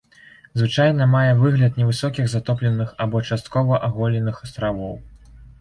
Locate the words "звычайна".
0.59-1.05